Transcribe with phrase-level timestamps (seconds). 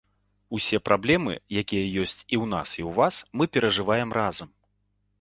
[0.59, 4.49] Усе праблемы, якія ёсць у нас і ў вас, мы перажываем разам.